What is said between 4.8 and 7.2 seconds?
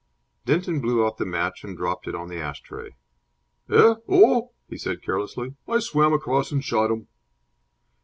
carelessly, "I swam across and shot him."